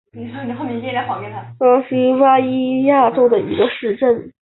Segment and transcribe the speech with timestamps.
[0.01, 4.33] 莫尔帕拉是巴西巴伊亚州的一个市镇。